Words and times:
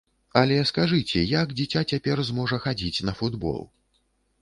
Але 0.39 0.55
скажыце, 0.69 1.19
як 1.41 1.53
дзіця 1.61 1.81
цяпер 1.93 2.25
зможа 2.33 2.61
хадзіць 2.67 3.05
на 3.11 3.19
футбол? 3.21 3.65